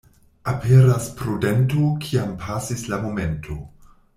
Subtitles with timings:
[0.53, 3.63] Aperas prudento, kiam pasis la momento.